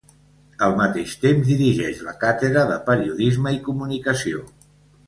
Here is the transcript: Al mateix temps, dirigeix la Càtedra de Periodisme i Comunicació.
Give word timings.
Al 0.67 0.71
mateix 0.79 1.13
temps, 1.25 1.45
dirigeix 1.51 2.01
la 2.09 2.17
Càtedra 2.25 2.67
de 2.73 2.81
Periodisme 2.89 3.57
i 3.61 3.65
Comunicació. 3.71 4.47